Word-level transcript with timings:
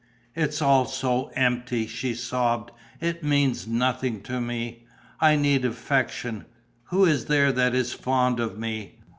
"It's 0.35 0.63
all 0.63 0.85
so 0.87 1.27
empty!" 1.35 1.85
she 1.85 2.15
sobbed. 2.15 2.71
"It 3.01 3.23
means 3.23 3.67
nothing 3.67 4.21
to 4.21 4.41
me. 4.41 4.83
I 5.19 5.35
need 5.35 5.63
affection. 5.63 6.45
Who 6.85 7.05
is 7.05 7.25
there 7.25 7.51
that 7.51 7.75
is 7.75 7.93
fond 7.93 8.39
of 8.39 8.57
me? 8.57 8.97